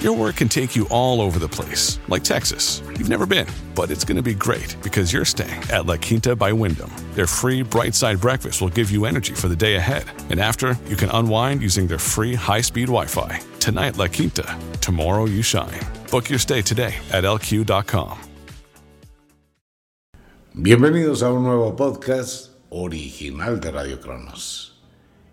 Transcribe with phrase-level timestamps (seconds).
[0.00, 2.82] Your work can take you all over the place, like Texas.
[2.86, 6.36] You've never been, but it's going to be great because you're staying at La Quinta
[6.36, 6.90] by Wyndham.
[7.14, 10.04] Their free bright side breakfast will give you energy for the day ahead.
[10.30, 13.40] And after, you can unwind using their free high speed Wi Fi.
[13.58, 14.46] Tonight, La Quinta.
[14.80, 15.80] Tomorrow, you shine.
[16.12, 18.18] Book your stay today at lq.com.
[20.54, 24.68] Bienvenidos a un nuevo podcast original de Radio Cronos.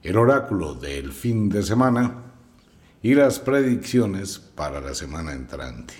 [0.06, 2.25] el oráculo del fin de semana
[3.06, 5.94] y las predicciones para la semana entrante.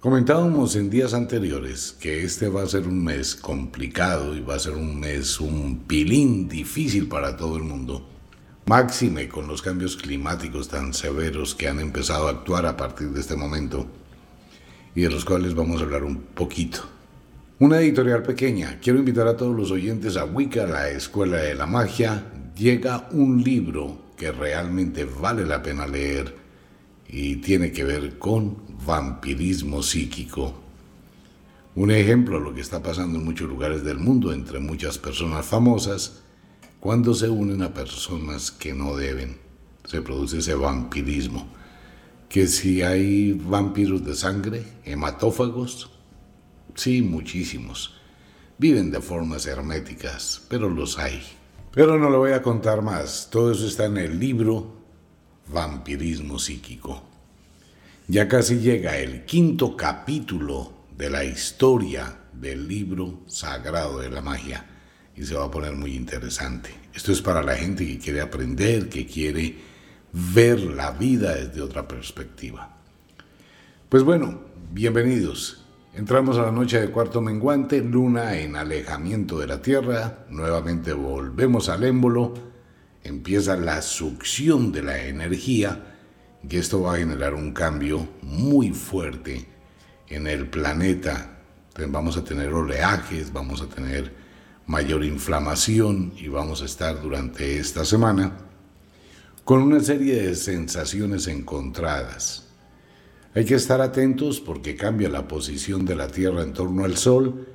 [0.00, 4.58] Comentábamos en días anteriores que este va a ser un mes complicado y va a
[4.58, 8.08] ser un mes un pilín difícil para todo el mundo.
[8.64, 13.20] Máxime con los cambios climáticos tan severos que han empezado a actuar a partir de
[13.20, 13.86] este momento
[14.94, 16.78] y de los cuales vamos a hablar un poquito.
[17.58, 18.78] Una editorial pequeña.
[18.80, 22.24] Quiero invitar a todos los oyentes a Wicca, la Escuela de la Magia,
[22.56, 26.36] llega un libro que realmente vale la pena leer
[27.08, 30.54] y tiene que ver con vampirismo psíquico.
[31.74, 36.22] Un ejemplo, lo que está pasando en muchos lugares del mundo entre muchas personas famosas,
[36.80, 39.38] cuando se unen a personas que no deben,
[39.84, 41.48] se produce ese vampirismo.
[42.28, 45.90] Que si hay vampiros de sangre, hematófagos,
[46.74, 47.94] sí, muchísimos.
[48.58, 51.22] Viven de formas herméticas, pero los hay.
[51.72, 53.28] Pero no le voy a contar más.
[53.30, 54.74] Todo eso está en el libro
[55.48, 57.02] Vampirismo Psíquico.
[58.06, 64.64] Ya casi llega el quinto capítulo de la historia del libro sagrado de la magia
[65.14, 66.70] y se va a poner muy interesante.
[66.94, 69.56] Esto es para la gente que quiere aprender, que quiere
[70.12, 72.76] ver la vida desde otra perspectiva.
[73.88, 74.40] Pues bueno,
[74.72, 75.64] bienvenidos.
[75.94, 81.68] Entramos a la noche de cuarto menguante, luna en alejamiento de la Tierra, nuevamente volvemos
[81.68, 82.34] al émbolo,
[83.02, 85.96] empieza la succión de la energía
[86.48, 89.48] y esto va a generar un cambio muy fuerte
[90.08, 91.38] en el planeta.
[91.88, 94.14] Vamos a tener oleajes, vamos a tener
[94.66, 98.32] mayor inflamación y vamos a estar durante esta semana
[99.44, 102.47] con una serie de sensaciones encontradas
[103.38, 107.46] hay que estar atentos porque cambia la posición de la Tierra en torno al Sol.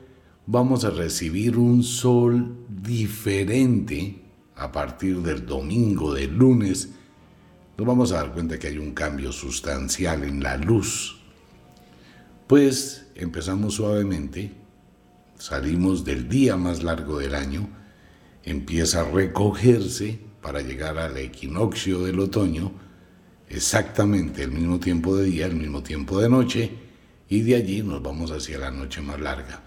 [0.45, 4.21] Vamos a recibir un Sol diferente
[4.55, 6.91] a partir del domingo, del lunes.
[7.77, 11.19] Nos vamos a dar cuenta que hay un cambio sustancial en la luz.
[12.47, 14.53] Pues empezamos suavemente,
[15.37, 17.67] salimos del día más largo del año,
[18.43, 22.71] empieza a recogerse para llegar al equinoccio del otoño,
[23.49, 26.71] exactamente el mismo tiempo de día, el mismo tiempo de noche,
[27.29, 29.61] y de allí nos vamos hacia la noche más larga.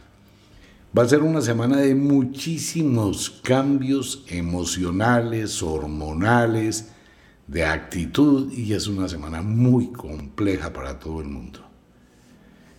[0.97, 6.93] Va a ser una semana de muchísimos cambios emocionales, hormonales,
[7.47, 11.61] de actitud, y es una semana muy compleja para todo el mundo.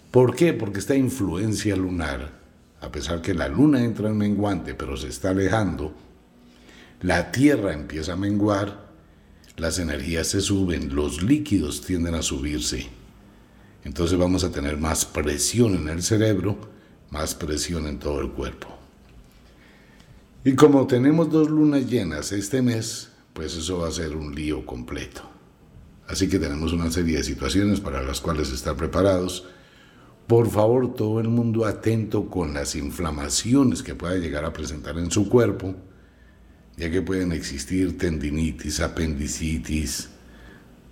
[0.09, 0.53] ¿Por qué?
[0.53, 2.39] Porque esta influencia lunar,
[2.81, 5.93] a pesar que la luna entra en menguante, pero se está alejando,
[7.01, 8.86] la Tierra empieza a menguar,
[9.57, 12.87] las energías se suben, los líquidos tienden a subirse.
[13.83, 16.57] Entonces vamos a tener más presión en el cerebro,
[17.09, 18.67] más presión en todo el cuerpo.
[20.43, 24.63] Y como tenemos dos lunas llenas este mes, pues eso va a ser un lío
[24.65, 25.23] completo.
[26.07, 29.45] Así que tenemos una serie de situaciones para las cuales estar preparados.
[30.27, 35.09] Por favor, todo el mundo atento con las inflamaciones que pueda llegar a presentar en
[35.09, 35.75] su cuerpo,
[36.77, 40.09] ya que pueden existir tendinitis, apendicitis,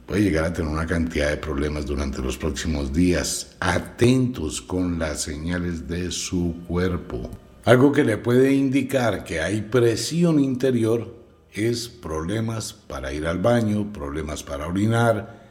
[0.08, 3.56] puede llegar a tener una cantidad de problemas durante los próximos días.
[3.60, 7.30] Atentos con las señales de su cuerpo.
[7.66, 11.16] Algo que le puede indicar que hay presión interior
[11.54, 15.46] es problemas para ir al baño, problemas para orinar,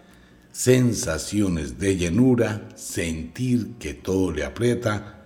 [0.51, 5.25] sensaciones de llenura, sentir que todo le aprieta,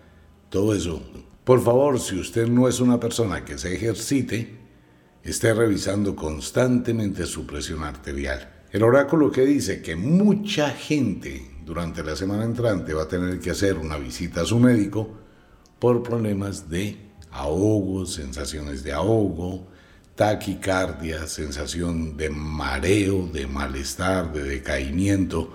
[0.51, 1.03] todo eso.
[1.45, 4.58] Por favor, si usted no es una persona que se ejercite,
[5.31, 8.59] esté revisando constantemente su presión arterial.
[8.71, 13.51] El oráculo que dice que mucha gente durante la semana entrante va a tener que
[13.51, 15.09] hacer una visita a su médico
[15.79, 16.97] por problemas de
[17.31, 19.67] ahogo, sensaciones de ahogo,
[20.15, 25.53] taquicardia, sensación de mareo, de malestar, de decaimiento,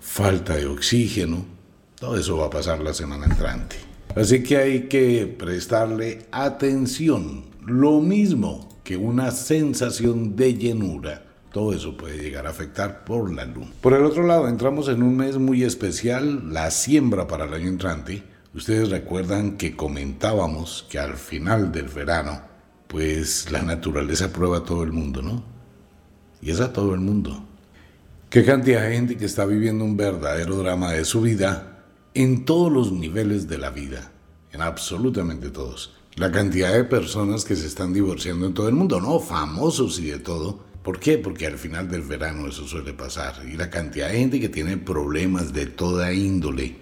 [0.00, 1.44] falta de oxígeno.
[1.96, 3.76] Todo eso va a pasar la semana entrante.
[4.14, 7.44] Así que hay que prestarle atención.
[7.66, 13.46] Lo mismo que una sensación de llenura todo eso puede llegar a afectar por la
[13.46, 13.72] luna.
[13.80, 17.68] Por el otro lado, entramos en un mes muy especial, la siembra para el año
[17.68, 18.22] entrante.
[18.54, 22.42] Ustedes recuerdan que comentábamos que al final del verano,
[22.88, 25.42] pues la naturaleza prueba a todo el mundo, ¿no?
[26.42, 27.42] Y es a todo el mundo.
[28.28, 32.70] Qué cantidad de gente que está viviendo un verdadero drama de su vida en todos
[32.70, 34.12] los niveles de la vida,
[34.52, 35.94] en absolutamente todos.
[36.16, 40.10] La cantidad de personas que se están divorciando en todo el mundo, no, famosos y
[40.10, 41.18] de todo, ¿Por qué?
[41.18, 43.42] Porque al final del verano eso suele pasar.
[43.44, 46.76] Y la cantidad de gente que tiene problemas de toda índole,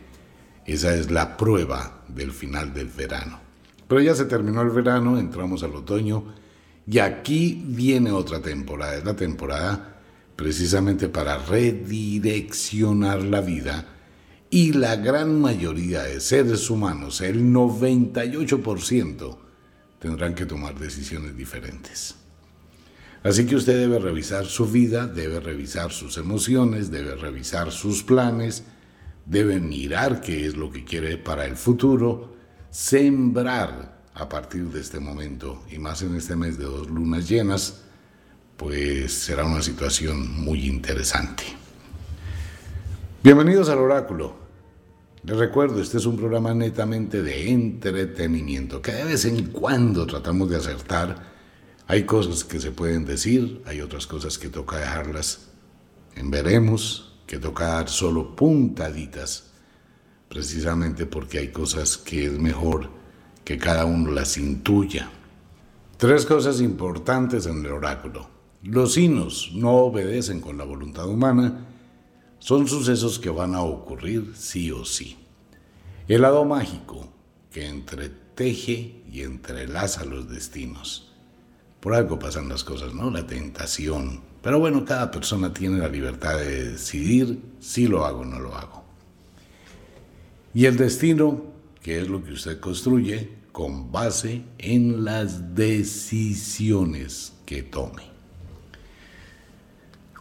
[0.66, 3.40] esa es la prueba del final del verano.
[3.88, 6.34] Pero ya se terminó el verano, entramos al otoño
[6.86, 8.96] y aquí viene otra temporada.
[8.96, 10.02] Es la temporada
[10.36, 13.86] precisamente para redireccionar la vida
[14.54, 19.36] y la gran mayoría de seres humanos, el 98%,
[19.98, 22.14] tendrán que tomar decisiones diferentes.
[23.24, 28.62] Así que usted debe revisar su vida, debe revisar sus emociones, debe revisar sus planes,
[29.26, 32.36] debe mirar qué es lo que quiere para el futuro,
[32.70, 37.80] sembrar a partir de este momento y más en este mes de dos lunas llenas,
[38.56, 41.42] pues será una situación muy interesante.
[43.20, 44.43] Bienvenidos al oráculo.
[45.26, 50.50] Les recuerdo, este es un programa netamente de entretenimiento, que de vez en cuando tratamos
[50.50, 51.32] de acertar
[51.86, 55.48] hay cosas que se pueden decir, hay otras cosas que toca dejarlas
[56.14, 59.52] en veremos, que toca dar solo puntaditas,
[60.28, 62.90] precisamente porque hay cosas que es mejor
[63.44, 65.08] que cada uno las intuya.
[65.96, 68.28] Tres cosas importantes en el oráculo.
[68.62, 71.66] Los signos no obedecen con la voluntad humana,
[72.44, 75.16] son sucesos que van a ocurrir sí o sí.
[76.08, 77.08] El lado mágico
[77.50, 81.10] que entreteje y entrelaza los destinos.
[81.80, 83.10] Por algo pasan las cosas, ¿no?
[83.10, 84.20] La tentación.
[84.42, 88.54] Pero bueno, cada persona tiene la libertad de decidir si lo hago o no lo
[88.54, 88.84] hago.
[90.52, 91.44] Y el destino,
[91.80, 98.13] que es lo que usted construye con base en las decisiones que tome.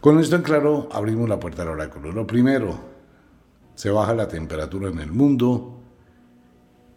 [0.04, 2.12] Con esto en claro, abrimos la puerta al oráculo.
[2.12, 2.78] Lo primero,
[3.74, 5.80] se baja la temperatura en el mundo,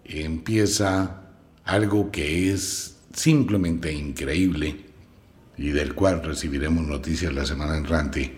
[0.04, 1.22] empieza
[1.64, 4.88] algo que es simplemente increíble
[5.56, 8.34] y del cual recibiremos noticias la semana entrante,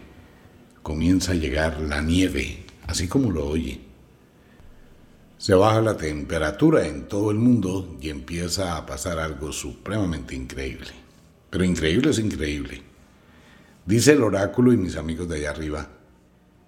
[0.83, 3.81] comienza a llegar la nieve, así como lo oye.
[5.39, 10.91] Se baja la temperatura en todo el mundo y empieza a pasar algo supremamente increíble.
[11.49, 12.88] Pero increíble es increíble.
[13.89, 15.89] Dice el oráculo y mis amigos de allá arriba,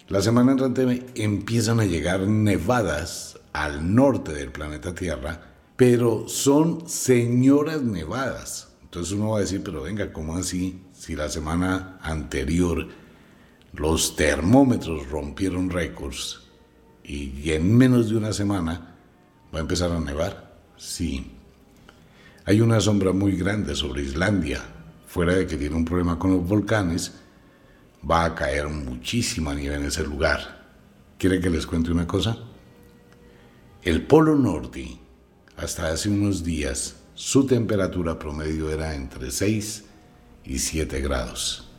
[0.08, 5.40] la semana entrante empiezan a llegar nevadas al norte del planeta Tierra
[5.76, 8.72] pero son señoras nevadas.
[8.82, 10.82] Entonces uno va a decir, pero venga, ¿cómo así?
[10.94, 12.88] Si la semana anterior
[13.74, 16.42] los termómetros rompieron récords
[17.04, 18.96] y en menos de una semana
[19.54, 20.56] va a empezar a nevar.
[20.76, 21.32] Sí.
[22.46, 24.81] Hay una sombra muy grande sobre Islandia.
[25.12, 27.12] Fuera de que tiene un problema con los volcanes,
[28.10, 30.72] va a caer muchísima nieve en ese lugar.
[31.18, 32.38] ¿Quiere que les cuente una cosa?
[33.82, 34.98] El Polo Norte
[35.58, 39.84] hasta hace unos días, su temperatura promedio era entre 6
[40.46, 41.70] y 7 grados.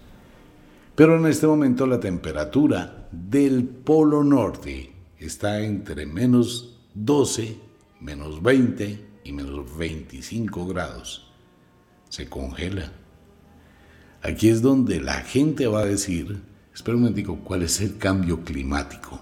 [0.95, 7.57] Pero en este momento la temperatura del Polo Norte está entre menos 12,
[7.99, 11.33] menos 20 y menos 25 grados.
[12.11, 12.93] Se congela.
[14.23, 16.41] Aquí es donde la gente va a decir
[16.75, 19.21] espera un momentico, ¿cuál es el cambio climático?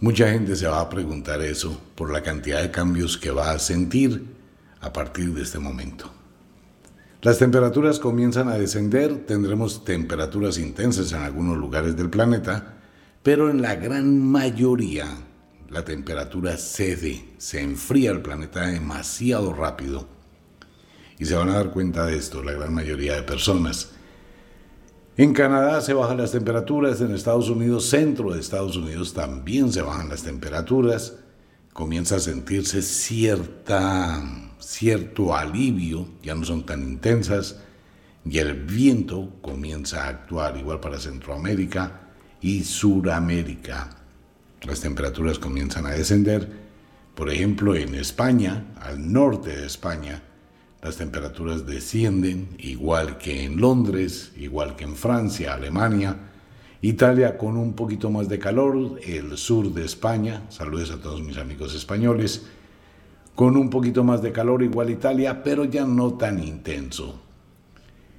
[0.00, 3.58] Mucha gente se va a preguntar eso por la cantidad de cambios que va a
[3.58, 4.26] sentir
[4.80, 6.12] a partir de este momento.
[7.22, 12.76] Las temperaturas comienzan a descender, tendremos temperaturas intensas en algunos lugares del planeta,
[13.22, 15.06] pero en la gran mayoría
[15.68, 20.08] la temperatura cede, se enfría el planeta demasiado rápido.
[21.18, 23.90] Y se van a dar cuenta de esto la gran mayoría de personas.
[25.18, 29.82] En Canadá se bajan las temperaturas, en Estados Unidos, centro de Estados Unidos también se
[29.82, 31.16] bajan las temperaturas,
[31.72, 34.22] comienza a sentirse cierta,
[34.60, 37.58] cierto alivio, ya no son tan intensas,
[38.24, 42.10] y el viento comienza a actuar igual para Centroamérica
[42.40, 43.90] y Suramérica.
[44.62, 46.48] Las temperaturas comienzan a descender,
[47.16, 50.22] por ejemplo en España, al norte de España,
[50.82, 56.16] las temperaturas descienden, igual que en Londres, igual que en Francia, Alemania,
[56.80, 61.36] Italia con un poquito más de calor, el sur de España, saludos a todos mis
[61.36, 62.46] amigos españoles,
[63.34, 67.22] con un poquito más de calor igual Italia, pero ya no tan intenso.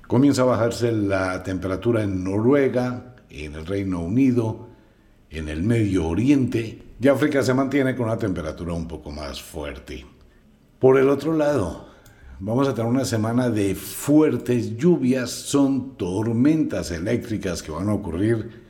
[0.07, 4.67] Comienza a bajarse la temperatura en Noruega, en el Reino Unido,
[5.29, 10.05] en el Medio Oriente, y África se mantiene con una temperatura un poco más fuerte.
[10.79, 11.88] Por el otro lado,
[12.41, 18.62] Vamos a tener una semana de fuertes lluvias, son tormentas eléctricas que van a ocurrir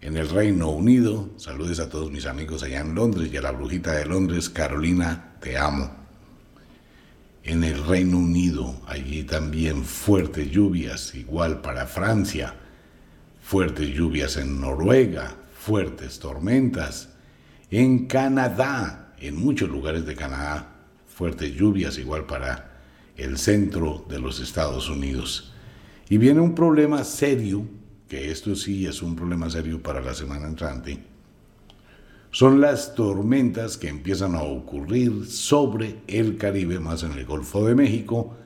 [0.00, 1.28] en el Reino Unido.
[1.36, 5.34] Saludes a todos mis amigos allá en Londres y a la brujita de Londres, Carolina,
[5.40, 5.90] te amo.
[7.42, 12.54] En el Reino Unido, allí también fuertes lluvias, igual para Francia,
[13.42, 17.08] fuertes lluvias en Noruega, fuertes tormentas.
[17.72, 20.68] En Canadá, en muchos lugares de Canadá,
[21.08, 22.67] fuertes lluvias, igual para
[23.18, 25.52] el centro de los Estados Unidos.
[26.08, 27.66] Y viene un problema serio,
[28.08, 30.98] que esto sí es un problema serio para la semana entrante,
[32.30, 37.74] son las tormentas que empiezan a ocurrir sobre el Caribe, más en el Golfo de
[37.74, 38.36] México,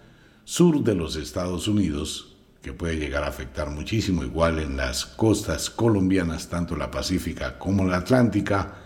[0.45, 5.69] sur de los Estados Unidos, que puede llegar a afectar muchísimo, igual en las costas
[5.69, 8.77] colombianas, tanto la Pacífica como la Atlántica,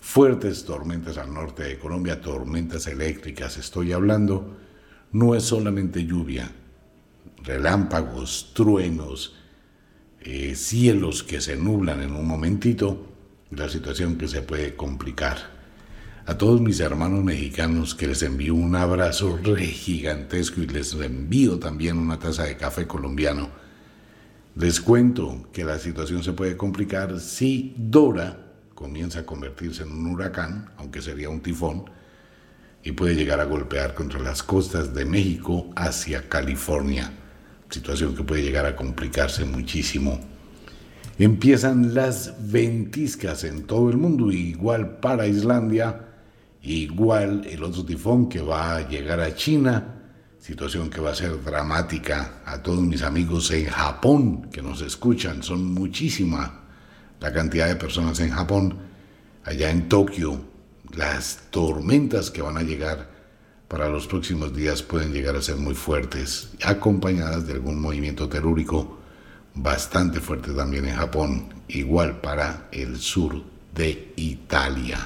[0.00, 4.56] fuertes tormentas al norte de Colombia, tormentas eléctricas, estoy hablando,
[5.14, 6.50] no es solamente lluvia,
[7.44, 9.36] relámpagos, truenos,
[10.20, 13.06] eh, cielos que se nublan en un momentito,
[13.52, 15.38] la situación que se puede complicar.
[16.26, 21.60] A todos mis hermanos mexicanos que les envío un abrazo re gigantesco y les envío
[21.60, 23.50] también una taza de café colombiano.
[24.56, 30.06] Les cuento que la situación se puede complicar si Dora comienza a convertirse en un
[30.08, 31.84] huracán, aunque sería un tifón,
[32.84, 37.10] y puede llegar a golpear contra las costas de México hacia California,
[37.70, 40.20] situación que puede llegar a complicarse muchísimo.
[41.18, 46.08] Empiezan las ventiscas en todo el mundo, igual para Islandia,
[46.62, 50.02] igual el otro tifón que va a llegar a China,
[50.38, 55.42] situación que va a ser dramática a todos mis amigos en Japón que nos escuchan,
[55.42, 56.64] son muchísima
[57.18, 58.76] la cantidad de personas en Japón,
[59.44, 60.53] allá en Tokio,
[60.96, 63.10] las tormentas que van a llegar
[63.68, 68.98] para los próximos días pueden llegar a ser muy fuertes, acompañadas de algún movimiento telúrico
[69.54, 73.42] bastante fuerte también en Japón, igual para el sur
[73.74, 74.98] de Italia.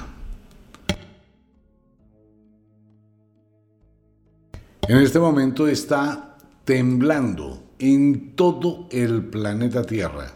[4.82, 10.32] En este momento está temblando en todo el planeta Tierra.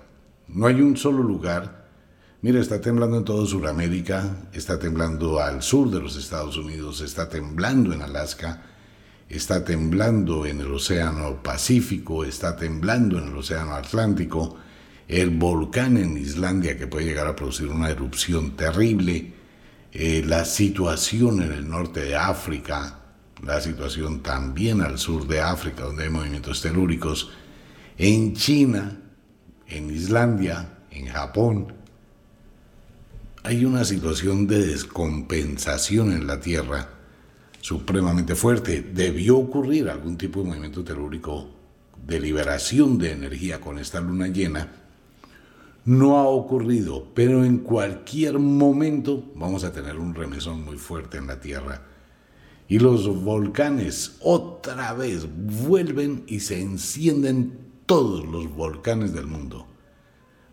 [0.49, 1.82] No hay un solo lugar
[2.45, 7.29] Mira, está temblando en todo Sudamérica, está temblando al sur de los Estados Unidos, está
[7.29, 8.65] temblando en Alaska,
[9.29, 14.57] está temblando en el Océano Pacífico, está temblando en el Océano Atlántico,
[15.07, 19.35] el volcán en Islandia que puede llegar a producir una erupción terrible,
[19.93, 22.99] eh, la situación en el norte de África,
[23.41, 27.31] la situación también al sur de África donde hay movimientos telúricos,
[27.97, 28.99] en China,
[29.69, 31.82] en Islandia, en Japón,
[33.45, 36.89] hay una situación de descompensación en la Tierra
[37.61, 38.83] supremamente fuerte.
[38.83, 41.49] Debió ocurrir algún tipo de movimiento telúrico
[42.07, 44.69] de liberación de energía con esta luna llena.
[45.85, 51.27] No ha ocurrido, pero en cualquier momento vamos a tener un remesón muy fuerte en
[51.27, 51.83] la Tierra.
[52.69, 55.27] Y los volcanes otra vez
[55.67, 59.67] vuelven y se encienden todos los volcanes del mundo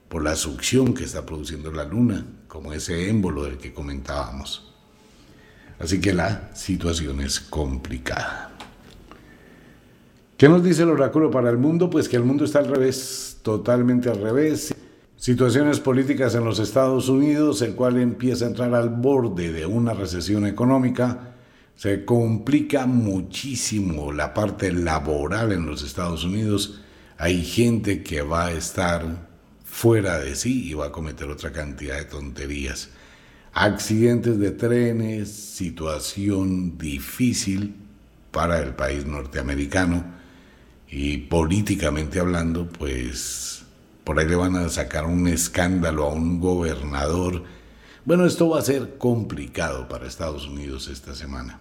[0.10, 4.74] por la succión que está produciendo la luna, como ese émbolo del que comentábamos.
[5.79, 8.51] Así que la situación es complicada.
[10.36, 11.89] ¿Qué nos dice el oráculo para el mundo?
[11.89, 14.74] Pues que el mundo está al revés, totalmente al revés.
[15.15, 19.94] Situaciones políticas en los Estados Unidos, el cual empieza a entrar al borde de una
[19.94, 21.36] recesión económica.
[21.75, 26.82] Se complica muchísimo la parte laboral en los Estados Unidos.
[27.18, 29.29] Hay gente que va a estar
[29.70, 32.90] fuera de sí y va a cometer otra cantidad de tonterías.
[33.54, 37.76] Accidentes de trenes, situación difícil
[38.32, 40.04] para el país norteamericano
[40.90, 43.64] y políticamente hablando, pues
[44.04, 47.44] por ahí le van a sacar un escándalo a un gobernador.
[48.06, 51.60] Bueno, esto va a ser complicado para Estados Unidos esta semana.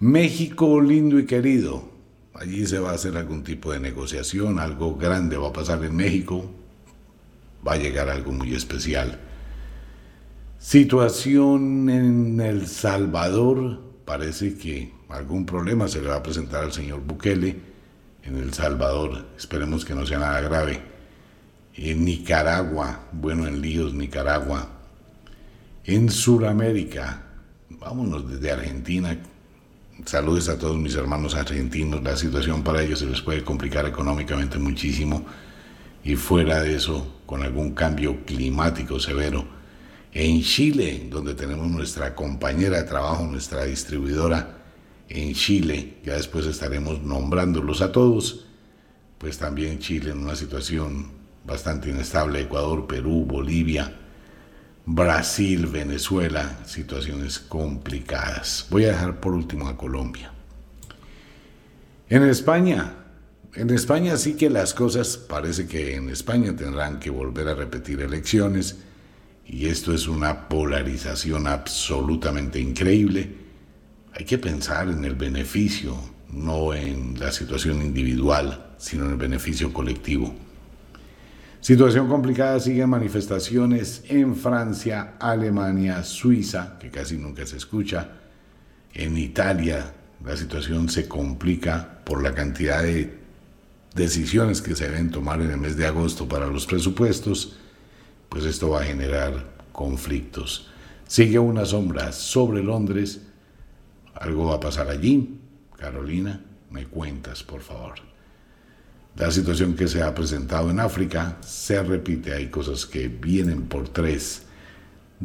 [0.00, 1.95] México lindo y querido.
[2.38, 5.96] Allí se va a hacer algún tipo de negociación, algo grande va a pasar en
[5.96, 6.50] México.
[7.66, 9.18] Va a llegar algo muy especial.
[10.58, 13.80] Situación en El Salvador.
[14.04, 17.56] Parece que algún problema se le va a presentar al señor Bukele
[18.26, 20.80] en El Salvador, esperemos que no sea nada grave.
[21.74, 24.68] En Nicaragua, bueno, en líos, Nicaragua.
[25.84, 27.22] En Sudamérica,
[27.70, 29.16] vámonos desde Argentina.
[30.04, 32.02] Saludos a todos mis hermanos argentinos.
[32.02, 35.24] La situación para ellos se les puede complicar económicamente muchísimo.
[36.04, 39.46] Y fuera de eso, con algún cambio climático severo.
[40.12, 44.58] En Chile, donde tenemos nuestra compañera de trabajo, nuestra distribuidora,
[45.08, 48.46] en Chile, ya después estaremos nombrándolos a todos,
[49.18, 51.10] pues también Chile en una situación
[51.44, 53.92] bastante inestable, Ecuador, Perú, Bolivia,
[54.86, 58.66] Brasil, Venezuela, situaciones complicadas.
[58.70, 60.32] Voy a dejar por último a Colombia.
[62.08, 62.94] En España,
[63.54, 68.00] en España sí que las cosas parece que en España tendrán que volver a repetir
[68.00, 68.78] elecciones
[69.44, 73.46] y esto es una polarización absolutamente increíble
[74.18, 75.94] hay que pensar en el beneficio,
[76.32, 80.34] no en la situación individual, sino en el beneficio colectivo.
[81.66, 88.08] Situación complicada, siguen manifestaciones en Francia, Alemania, Suiza, que casi nunca se escucha.
[88.94, 89.92] En Italia
[90.24, 93.18] la situación se complica por la cantidad de
[93.96, 97.56] decisiones que se deben tomar en el mes de agosto para los presupuestos,
[98.28, 99.32] pues esto va a generar
[99.72, 100.70] conflictos.
[101.08, 103.22] Sigue una sombra sobre Londres
[104.14, 105.40] algo va a pasar allí.
[105.76, 106.40] Carolina,
[106.70, 108.15] me cuentas, por favor.
[109.16, 113.88] La situación que se ha presentado en África se repite, hay cosas que vienen por
[113.88, 114.42] tres.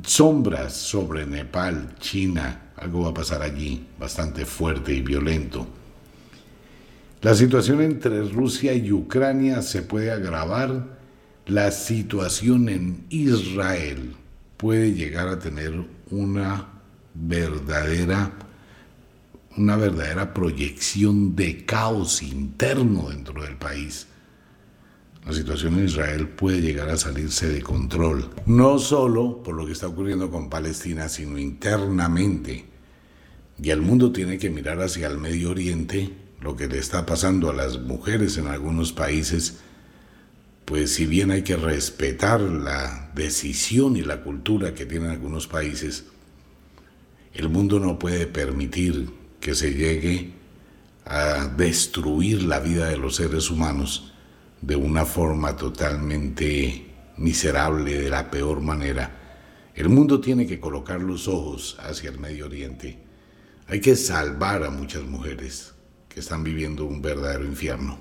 [0.05, 5.67] Sombras sobre Nepal, China, algo va a pasar allí, bastante fuerte y violento.
[7.21, 11.01] La situación entre Rusia y Ucrania se puede agravar.
[11.45, 14.15] La situación en Israel
[14.55, 15.73] puede llegar a tener
[16.09, 16.67] una
[17.13, 18.31] verdadera
[19.57, 24.07] una verdadera proyección de caos interno dentro del país.
[25.25, 29.73] La situación en Israel puede llegar a salirse de control, no solo por lo que
[29.73, 32.65] está ocurriendo con Palestina, sino internamente.
[33.61, 37.51] Y el mundo tiene que mirar hacia el Medio Oriente, lo que le está pasando
[37.51, 39.59] a las mujeres en algunos países,
[40.65, 46.05] pues si bien hay que respetar la decisión y la cultura que tienen algunos países,
[47.33, 50.31] el mundo no puede permitir que se llegue
[51.05, 54.13] a destruir la vida de los seres humanos
[54.61, 56.85] de una forma totalmente
[57.17, 59.17] miserable, de la peor manera.
[59.73, 62.99] El mundo tiene que colocar los ojos hacia el Medio Oriente.
[63.67, 65.73] Hay que salvar a muchas mujeres
[66.07, 67.97] que están viviendo un verdadero infierno.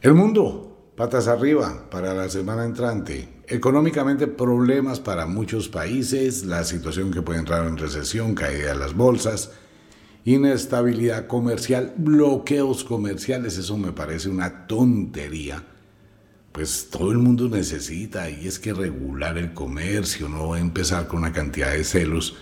[0.00, 3.28] El mundo, patas arriba para la semana entrante.
[3.46, 8.94] Económicamente problemas para muchos países, la situación que puede entrar en recesión, caída de las
[8.94, 9.52] bolsas,
[10.24, 15.64] inestabilidad comercial, bloqueos comerciales, eso me parece una tontería.
[16.52, 21.32] Pues todo el mundo necesita y es que regular el comercio, no empezar con una
[21.32, 22.36] cantidad de celos,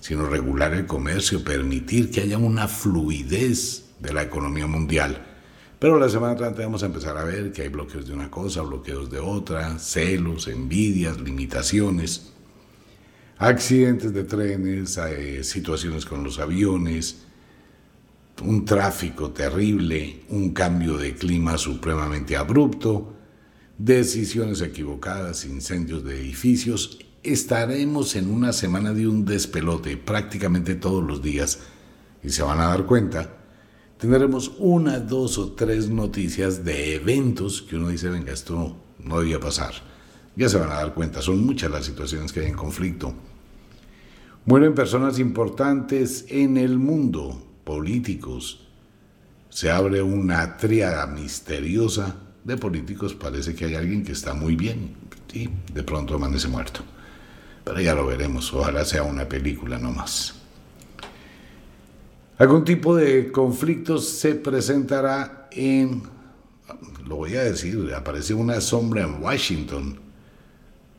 [0.00, 5.26] sino regular el comercio, permitir que haya una fluidez de la economía mundial.
[5.78, 8.62] Pero la semana entrante vamos a empezar a ver que hay bloqueos de una cosa,
[8.62, 12.32] bloqueos de otra, celos, envidias, limitaciones
[13.38, 14.98] accidentes de trenes,
[15.42, 17.22] situaciones con los aviones,
[18.42, 23.14] un tráfico terrible, un cambio de clima supremamente abrupto,
[23.78, 26.98] decisiones equivocadas, incendios de edificios.
[27.22, 31.60] Estaremos en una semana de un despelote prácticamente todos los días
[32.22, 33.38] y se van a dar cuenta.
[33.98, 39.20] Tendremos una, dos o tres noticias de eventos que uno dice, venga, esto no, no
[39.20, 39.91] debía pasar.
[40.36, 43.12] Ya se van a dar cuenta, son muchas las situaciones que hay en conflicto.
[44.44, 48.66] Mueren personas importantes en el mundo, políticos.
[49.50, 54.96] Se abre una tríada misteriosa de políticos parece que hay alguien que está muy bien
[55.32, 56.80] y de pronto amanece muerto.
[57.64, 60.34] Pero ya lo veremos, ojalá sea una película no más.
[62.38, 66.02] Algún tipo de conflicto se presentará en,
[67.06, 70.00] lo voy a decir, aparece una sombra en Washington.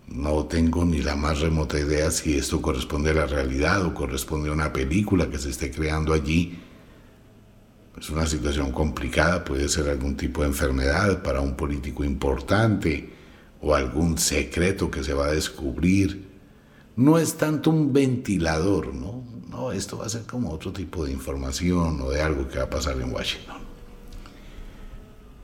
[0.08, 4.50] No tengo ni la más remota idea si esto corresponde a la realidad o corresponde
[4.50, 6.60] a una película que se esté creando allí.
[8.00, 13.13] Es una situación complicada, puede ser algún tipo de enfermedad para un político importante
[13.62, 16.32] o algún secreto que se va a descubrir.
[16.96, 19.24] No es tanto un ventilador, ¿no?
[19.50, 22.66] No, esto va a ser como otro tipo de información o de algo que va
[22.66, 23.62] a pasar en Washington.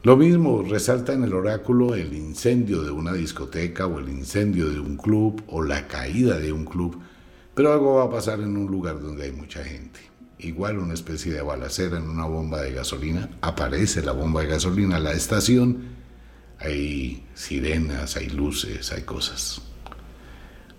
[0.02, 4.80] Lo mismo resalta en el oráculo el incendio de una discoteca o el incendio de
[4.80, 7.02] un club o la caída de un club,
[7.54, 10.00] pero algo va a pasar en un lugar donde hay mucha gente.
[10.38, 15.02] Igual una especie de balacera en una bomba de gasolina, aparece la bomba de gasolina
[15.02, 15.80] la estación,
[16.60, 19.62] hay sirenas, hay luces, hay cosas.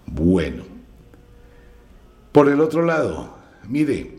[0.06, 0.64] Bueno,
[2.32, 3.36] por el otro lado,
[3.68, 4.18] mire,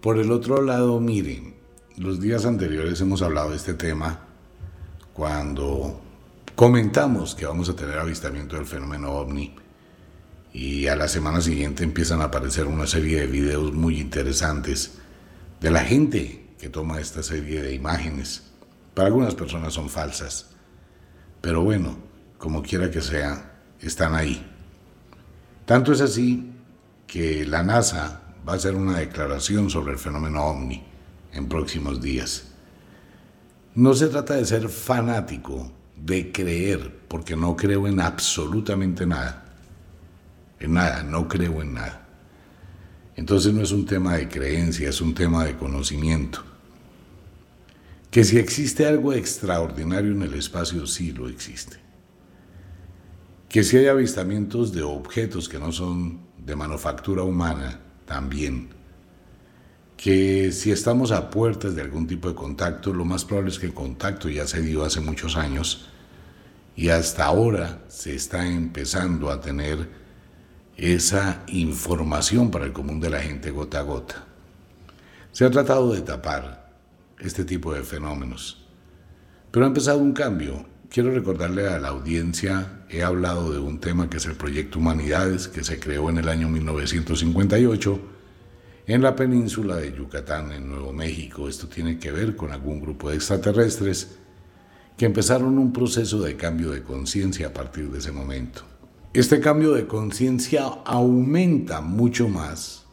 [0.00, 1.59] por el otro lado, miren,
[2.00, 4.20] los días anteriores hemos hablado de este tema
[5.12, 6.00] cuando
[6.54, 9.54] comentamos que vamos a tener avistamiento del fenómeno ovni
[10.54, 14.92] y a la semana siguiente empiezan a aparecer una serie de videos muy interesantes
[15.60, 18.44] de la gente que toma esta serie de imágenes.
[18.94, 20.46] Para algunas personas son falsas,
[21.42, 21.98] pero bueno,
[22.38, 24.50] como quiera que sea, están ahí.
[25.66, 26.50] Tanto es así
[27.06, 30.89] que la NASA va a hacer una declaración sobre el fenómeno ovni
[31.32, 32.44] en próximos días.
[33.74, 39.44] No se trata de ser fanático, de creer, porque no creo en absolutamente nada.
[40.58, 42.08] En nada, no creo en nada.
[43.16, 46.42] Entonces no es un tema de creencia, es un tema de conocimiento.
[48.10, 51.76] Que si existe algo extraordinario en el espacio, sí lo existe.
[53.48, 58.70] Que si hay avistamientos de objetos que no son de manufactura humana también,
[60.00, 63.66] que si estamos a puertas de algún tipo de contacto, lo más probable es que
[63.66, 65.90] el contacto ya se dio hace muchos años
[66.74, 69.90] y hasta ahora se está empezando a tener
[70.78, 74.24] esa información para el común de la gente gota a gota.
[75.32, 76.72] Se ha tratado de tapar
[77.18, 78.64] este tipo de fenómenos,
[79.50, 84.10] pero ha empezado un cambio Quiero recordarle a la audiencia, he hablado de un tema
[84.10, 88.19] que es el Proyecto Humanidades, que se creó en el año 1958
[88.94, 91.48] en la península de Yucatán, en Nuevo México.
[91.48, 94.16] Esto tiene que ver con algún grupo de extraterrestres
[94.96, 98.62] que empezaron un proceso de cambio de conciencia a partir de ese momento.
[99.12, 102.84] Este cambio de conciencia aumenta mucho más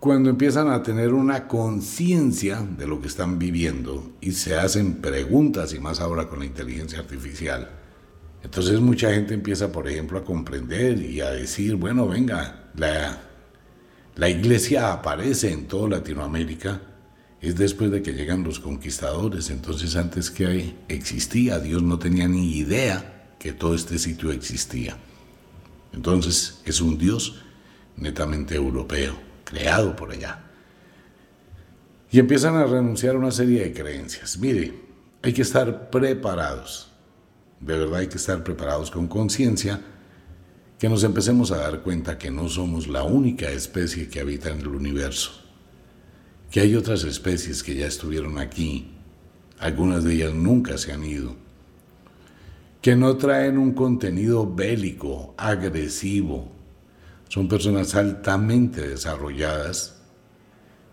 [0.00, 5.72] cuando empiezan a tener una conciencia de lo que están viviendo y se hacen preguntas,
[5.72, 7.70] y más ahora con la inteligencia artificial,
[8.42, 13.27] entonces mucha gente empieza, por ejemplo, a comprender y a decir, bueno, venga, la,
[14.18, 16.82] la iglesia aparece en toda Latinoamérica,
[17.40, 22.56] es después de que llegan los conquistadores, entonces antes que existía, Dios no tenía ni
[22.56, 24.96] idea que todo este sitio existía.
[25.92, 27.42] Entonces es un Dios
[27.96, 30.42] netamente europeo creado por allá.
[32.10, 34.36] Y empiezan a renunciar a una serie de creencias.
[34.38, 34.74] Mire,
[35.22, 36.90] hay que estar preparados.
[37.60, 39.80] De verdad hay que estar preparados con conciencia,
[40.78, 44.60] que nos empecemos a dar cuenta que no somos la única especie que habita en
[44.60, 45.32] el universo,
[46.50, 48.92] que hay otras especies que ya estuvieron aquí,
[49.58, 51.34] algunas de ellas nunca se han ido,
[52.80, 56.52] que no traen un contenido bélico, agresivo,
[57.28, 59.96] son personas altamente desarrolladas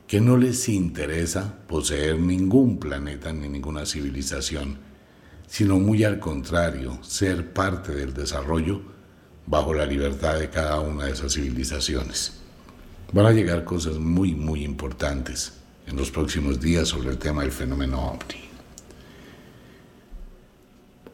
[0.08, 4.80] que no les interesa poseer ningún planeta ni ninguna civilización,
[5.48, 8.95] sino muy al contrario, ser parte del desarrollo
[9.48, 12.40] bajo la libertad de cada una de esas civilizaciones.
[13.12, 15.54] Van a llegar cosas muy, muy importantes
[15.88, 18.46] en los próximos días sobre el tema del fenómeno OVNI.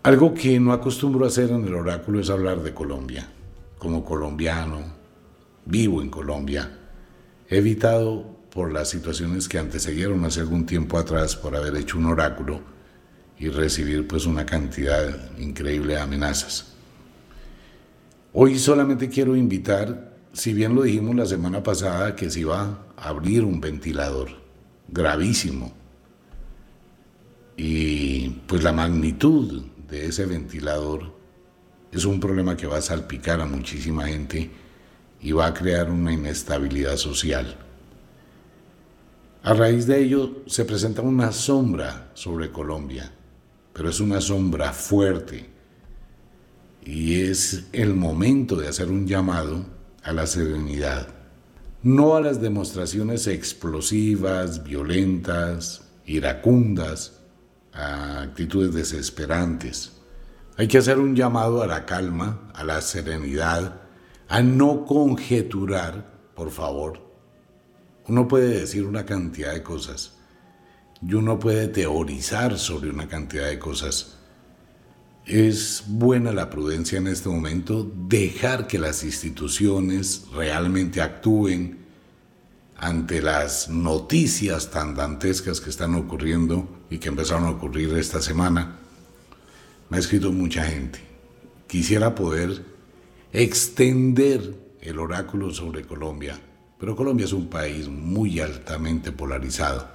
[0.03, 3.29] Algo que no acostumbro a hacer en el oráculo es hablar de Colombia,
[3.77, 4.81] como colombiano,
[5.65, 6.71] vivo en Colombia,
[7.49, 12.05] he evitado por las situaciones que antecedieron hace algún tiempo atrás por haber hecho un
[12.05, 12.61] oráculo
[13.37, 16.70] y recibir pues una cantidad increíble de amenazas.
[18.33, 23.09] Hoy solamente quiero invitar, si bien lo dijimos la semana pasada, que se iba a
[23.09, 24.29] abrir un ventilador
[24.87, 25.73] gravísimo
[27.57, 31.13] y pues la magnitud de ese ventilador
[31.91, 34.49] es un problema que va a salpicar a muchísima gente
[35.21, 37.57] y va a crear una inestabilidad social.
[39.43, 43.11] A raíz de ello se presenta una sombra sobre Colombia
[43.73, 45.49] pero es una sombra fuerte
[46.83, 49.65] y es el momento de hacer un llamado
[50.03, 51.07] a la serenidad,
[51.83, 57.19] no a las demostraciones explosivas, violentas, iracundas,
[57.73, 59.93] a actitudes desesperantes.
[60.57, 63.81] Hay que hacer un llamado a la calma, a la serenidad,
[64.27, 66.99] a no conjeturar, por favor.
[68.07, 70.17] Uno puede decir una cantidad de cosas
[71.01, 74.17] y uno puede teorizar sobre una cantidad de cosas.
[75.25, 81.85] Es buena la prudencia en este momento, dejar que las instituciones realmente actúen
[82.75, 88.79] ante las noticias tan dantescas que están ocurriendo y que empezaron a ocurrir esta semana.
[89.89, 90.99] Me ha escrito mucha gente.
[91.67, 92.65] Quisiera poder
[93.31, 96.39] extender el oráculo sobre Colombia,
[96.79, 99.87] pero Colombia es un país muy altamente polarizado.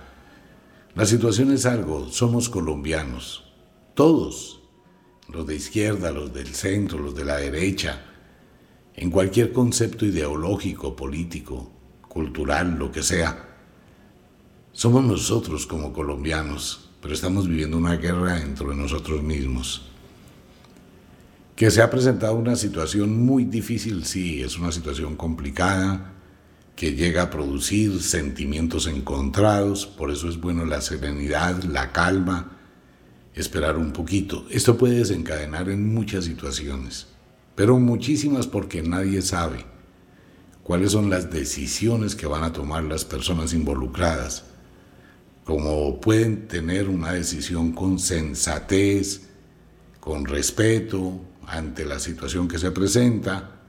[0.94, 3.52] La situación es algo, somos colombianos,
[3.94, 4.62] todos,
[5.36, 8.00] los de izquierda, los del centro, los de la derecha,
[8.94, 11.70] en cualquier concepto ideológico, político,
[12.08, 13.58] cultural, lo que sea.
[14.72, 19.90] Somos nosotros como colombianos, pero estamos viviendo una guerra dentro de nosotros mismos.
[21.54, 26.14] Que se ha presentado una situación muy difícil, sí, es una situación complicada,
[26.76, 32.55] que llega a producir sentimientos encontrados, por eso es bueno la serenidad, la calma,
[33.36, 34.46] esperar un poquito.
[34.50, 37.06] Esto puede desencadenar en muchas situaciones,
[37.54, 39.64] pero muchísimas porque nadie sabe
[40.62, 44.44] cuáles son las decisiones que van a tomar las personas involucradas,
[45.44, 49.28] como pueden tener una decisión con sensatez,
[50.00, 53.60] con respeto ante la situación que se presenta,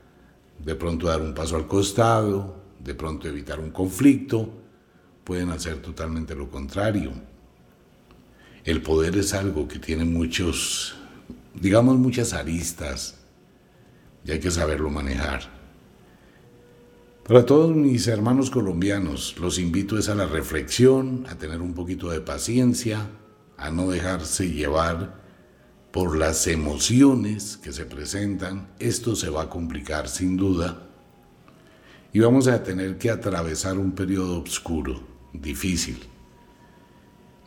[0.63, 4.49] de pronto dar un paso al costado, de pronto evitar un conflicto,
[5.23, 7.11] pueden hacer totalmente lo contrario.
[8.67, 10.93] El poder es algo que tiene muchos,
[11.53, 13.15] digamos, muchas aristas
[14.25, 15.43] y hay que saberlo manejar.
[17.25, 22.09] Para todos mis hermanos colombianos, los invito es a la reflexión, a tener un poquito
[22.09, 23.09] de paciencia,
[23.55, 25.15] a no dejarse llevar
[25.93, 28.67] por las emociones que se presentan.
[28.79, 30.89] Esto se va a complicar sin duda
[32.11, 34.99] y vamos a tener que atravesar un periodo oscuro,
[35.31, 36.16] difícil.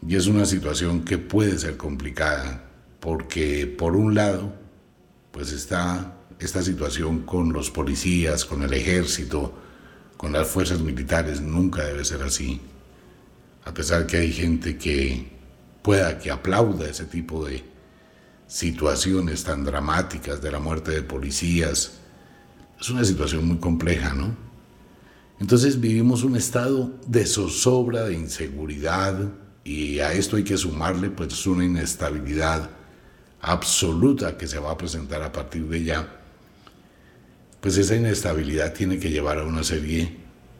[0.06, 4.52] Y es una situación que puede ser complicada porque por un lado,
[5.32, 9.54] pues está esta situación con los policías, con el ejército,
[10.16, 12.60] con las fuerzas militares nunca debe ser así.
[13.64, 15.30] A pesar que hay gente que
[15.82, 17.64] pueda que aplauda ese tipo de
[18.46, 21.92] situaciones tan dramáticas de la muerte de policías,
[22.78, 24.34] es una situación muy compleja, ¿no?
[25.40, 29.30] Entonces vivimos un estado de zozobra, de inseguridad,
[29.64, 32.70] y a esto hay que sumarle pues una inestabilidad
[33.40, 36.20] absoluta que se va a presentar a partir de ya
[37.60, 40.16] pues esa inestabilidad tiene que llevar a una serie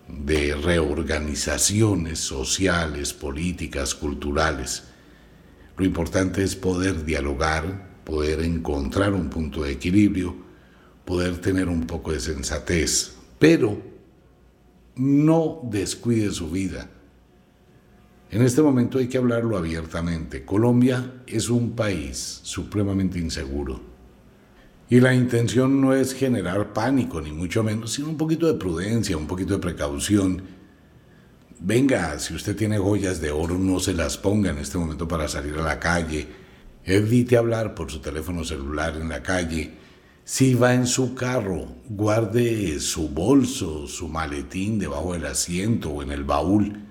[0.06, 4.84] de reorganizaciones sociales, políticas, culturales.
[5.78, 10.36] Lo importante es poder dialogar, poder encontrar un punto de equilibrio,
[11.06, 13.80] poder tener un poco de sensatez, pero
[14.96, 16.90] no descuide su vida.
[18.30, 20.44] En este momento hay que hablarlo abiertamente.
[20.44, 23.80] Colombia es un país supremamente inseguro
[24.88, 29.16] y la intención no es generar pánico, ni mucho menos, sino un poquito de prudencia,
[29.16, 30.42] un poquito de precaución.
[31.58, 35.26] Venga, si usted tiene joyas de oro, no se las ponga en este momento para
[35.28, 36.26] salir a la calle.
[36.84, 39.74] Evite hablar por su teléfono celular en la calle.
[40.24, 46.12] Si va en su carro, guarde su bolso, su maletín debajo del asiento o en
[46.12, 46.89] el baúl,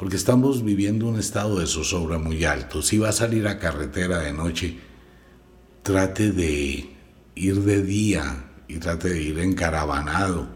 [0.00, 2.80] porque estamos viviendo un estado de zozobra muy alto.
[2.80, 4.78] Si va a salir a carretera de noche,
[5.82, 6.88] trate de
[7.34, 10.48] ir de día y trate de ir encaravanado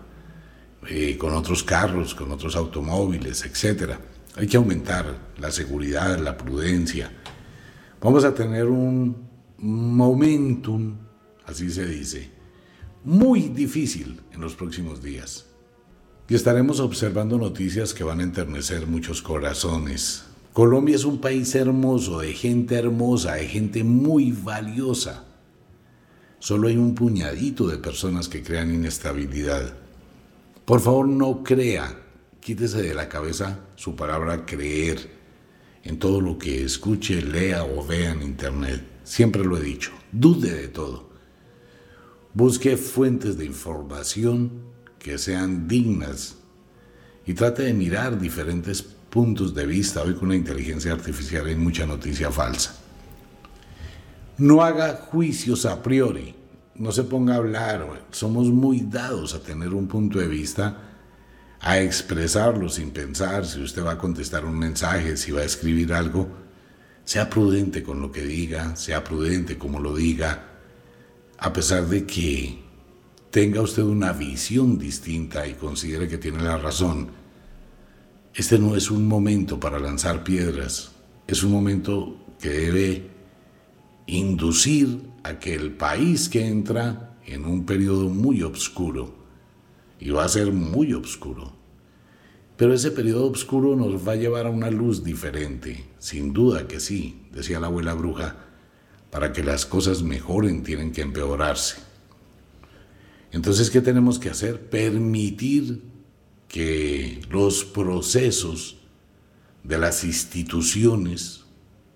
[0.88, 3.98] eh, con otros carros, con otros automóviles, etc.
[4.34, 7.12] Hay que aumentar la seguridad, la prudencia.
[8.00, 9.28] Vamos a tener un
[9.58, 10.96] momentum,
[11.44, 12.30] así se dice,
[13.04, 15.43] muy difícil en los próximos días.
[16.26, 20.24] Y estaremos observando noticias que van a enternecer muchos corazones.
[20.54, 25.26] Colombia es un país hermoso, de gente hermosa, de gente muy valiosa.
[26.38, 29.74] Solo hay un puñadito de personas que crean inestabilidad.
[30.64, 32.00] Por favor, no crea.
[32.40, 35.10] Quítese de la cabeza su palabra creer
[35.82, 38.82] en todo lo que escuche, lea o vea en Internet.
[39.02, 39.92] Siempre lo he dicho.
[40.10, 41.10] Dude de todo.
[42.32, 44.73] Busque fuentes de información
[45.04, 46.36] que sean dignas.
[47.26, 50.02] Y trate de mirar diferentes puntos de vista.
[50.02, 52.74] Hoy con la inteligencia artificial hay mucha noticia falsa.
[54.38, 56.34] No haga juicios a priori,
[56.74, 60.78] no se ponga a hablar, somos muy dados a tener un punto de vista,
[61.60, 63.44] a expresarlo sin pensar.
[63.44, 66.28] Si usted va a contestar un mensaje, si va a escribir algo,
[67.04, 70.46] sea prudente con lo que diga, sea prudente como lo diga,
[71.38, 72.63] a pesar de que
[73.34, 77.08] tenga usted una visión distinta y considere que tiene la razón,
[78.32, 80.92] este no es un momento para lanzar piedras,
[81.26, 83.10] es un momento que debe
[84.06, 89.12] inducir a que el país que entra en un periodo muy oscuro,
[89.98, 91.54] y va a ser muy oscuro,
[92.56, 96.78] pero ese periodo oscuro nos va a llevar a una luz diferente, sin duda que
[96.78, 98.36] sí, decía la abuela bruja,
[99.10, 101.93] para que las cosas mejoren tienen que empeorarse.
[103.34, 104.70] Entonces, ¿qué tenemos que hacer?
[104.70, 105.82] Permitir
[106.46, 108.76] que los procesos
[109.64, 111.42] de las instituciones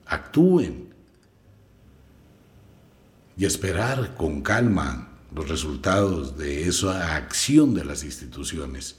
[0.04, 0.88] actúen
[3.36, 8.96] y esperar con calma los resultados de esa acción de las instituciones.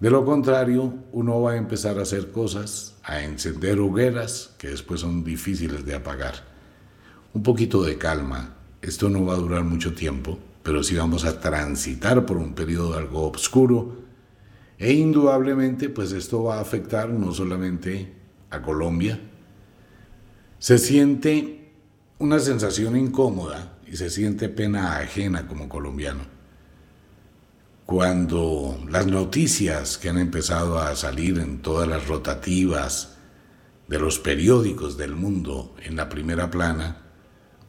[0.00, 5.02] De lo contrario, uno va a empezar a hacer cosas, a encender hogueras que después
[5.02, 6.46] son difíciles de apagar.
[7.34, 11.40] Un poquito de calma, esto no va a durar mucho tiempo, pero sí vamos a
[11.40, 14.02] transitar por un periodo algo oscuro
[14.78, 18.12] e indudablemente pues esto va a afectar no solamente
[18.50, 19.18] a Colombia,
[20.58, 21.72] se siente
[22.18, 26.20] una sensación incómoda y se siente pena ajena como colombiano.
[27.86, 33.16] Cuando las noticias que han empezado a salir en todas las rotativas
[33.88, 37.11] de los periódicos del mundo en la primera plana,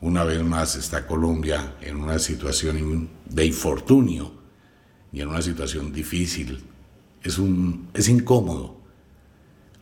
[0.03, 4.33] una vez más está Colombia en una situación de infortunio
[5.13, 6.61] y en una situación difícil.
[7.23, 8.81] Es, un, es incómodo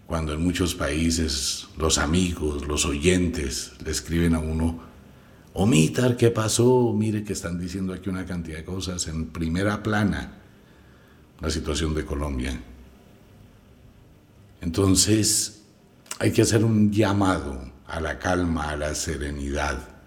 [0.05, 4.79] cuando en muchos países los amigos, los oyentes le escriben a uno,
[5.53, 6.93] omitar, ¿qué pasó?
[6.95, 10.37] Mire que están diciendo aquí una cantidad de cosas en primera plana,
[11.39, 12.61] la situación de Colombia.
[14.61, 15.63] Entonces,
[16.19, 20.00] hay que hacer un llamado a la calma, a la serenidad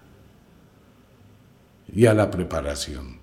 [1.93, 3.19] y a la preparación.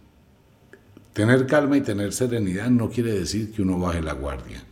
[1.13, 4.65] Tener calma y tener serenidad no quiere decir que uno baje la guardia.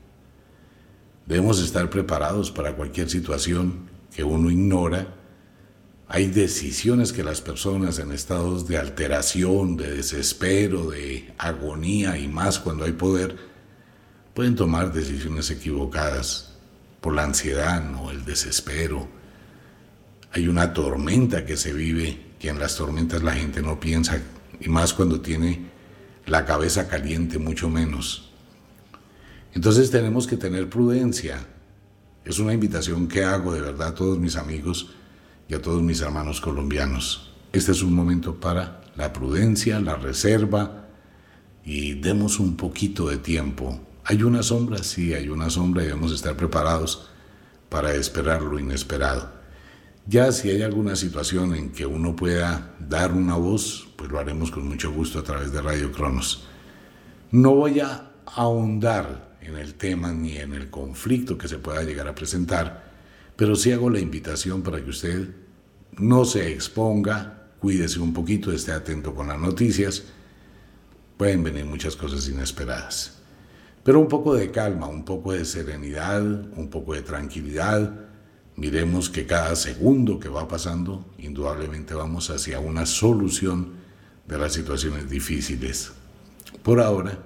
[1.26, 5.14] Debemos estar preparados para cualquier situación que uno ignora.
[6.09, 12.59] Hay decisiones que las personas en estados de alteración, de desespero, de agonía y más
[12.59, 13.37] cuando hay poder,
[14.35, 16.57] pueden tomar decisiones equivocadas
[17.00, 19.09] por la ansiedad o el desespero.
[20.33, 24.20] Hay una tormenta que se vive, que en las tormentas la gente no piensa,
[24.59, 25.70] y más cuando tiene
[26.26, 28.31] la cabeza caliente, mucho menos.
[29.55, 31.46] Entonces tenemos que tener prudencia.
[32.24, 34.94] Es una invitación que hago de verdad a todos mis amigos
[35.48, 37.33] y a todos mis hermanos colombianos.
[37.53, 40.87] Este es un momento para la prudencia, la reserva
[41.64, 43.81] y demos un poquito de tiempo.
[44.05, 44.83] ¿Hay una sombra?
[44.83, 47.09] Sí, hay una sombra y debemos estar preparados
[47.68, 49.39] para esperar lo inesperado.
[50.06, 54.50] Ya si hay alguna situación en que uno pueda dar una voz, pues lo haremos
[54.50, 56.46] con mucho gusto a través de Radio Cronos.
[57.30, 62.08] No voy a ahondar en el tema ni en el conflicto que se pueda llegar
[62.08, 62.90] a presentar,
[63.36, 65.30] pero sí hago la invitación para que usted
[65.98, 70.04] no se exponga, cuídese un poquito, esté atento con las noticias,
[71.16, 73.18] pueden venir muchas cosas inesperadas.
[73.82, 78.10] Pero un poco de calma, un poco de serenidad, un poco de tranquilidad.
[78.61, 83.70] Miremos que cada segundo que va pasando, indudablemente vamos hacia una solución
[84.29, 85.92] de las situaciones difíciles.
[86.62, 87.25] Por ahora,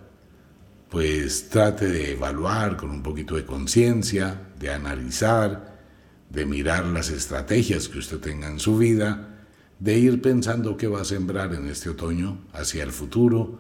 [0.89, 5.77] pues trate de evaluar con un poquito de conciencia, de analizar,
[6.31, 9.41] de mirar las estrategias que usted tenga en su vida,
[9.81, 13.59] de ir pensando qué va a sembrar en este otoño hacia el futuro,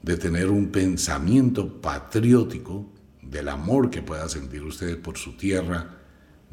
[0.00, 2.86] de tener un pensamiento patriótico
[3.20, 6.00] del amor que pueda sentir usted por su tierra,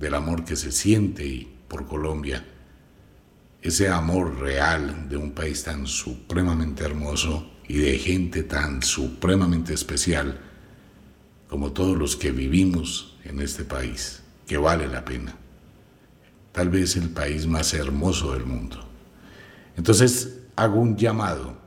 [0.02, 2.44] del amor que se siente por Colombia,
[3.62, 10.42] ese amor real de un país tan supremamente hermoso y de gente tan supremamente especial
[11.48, 15.36] como todos los que vivimos en este país, que vale la pena.
[16.52, 18.84] Tal vez el país más hermoso del mundo.
[19.78, 21.58] Entonces hago un llamado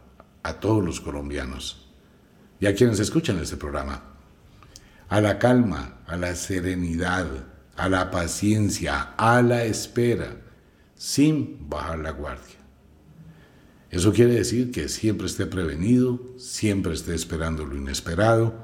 [0.42, 1.86] a todos los colombianos
[2.58, 4.02] y a quienes escuchan este programa,
[5.08, 10.36] a la calma, a la serenidad, a la paciencia, a la espera,
[10.94, 12.56] sin bajar la guardia.
[13.90, 18.54] Eso quiere decir que siempre esté prevenido, siempre esté esperando lo inesperado,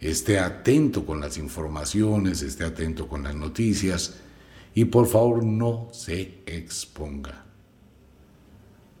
[0.00, 4.16] esté atento con las informaciones, esté atento con las noticias
[4.74, 7.46] y por favor no se exponga.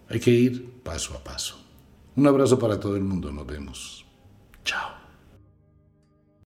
[0.08, 1.60] Hay que ir paso a paso.
[2.14, 4.06] Un abrazo para todo el mundo, nos vemos.